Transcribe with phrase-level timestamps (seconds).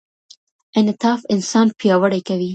[0.77, 2.49] انعطاف انسان پیاوړی کوي.